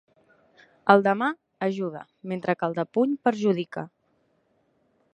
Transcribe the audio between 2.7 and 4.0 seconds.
el de puny perjudica.